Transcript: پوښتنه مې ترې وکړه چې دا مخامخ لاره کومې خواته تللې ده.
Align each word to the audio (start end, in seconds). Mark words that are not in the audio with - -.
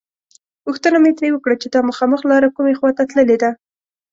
پوښتنه 0.65 0.97
مې 1.03 1.11
ترې 1.17 1.29
وکړه 1.33 1.55
چې 1.61 1.67
دا 1.73 1.79
مخامخ 1.89 2.21
لاره 2.31 2.49
کومې 2.55 2.77
خواته 2.79 3.03
تللې 3.09 3.37
ده. 3.41 3.51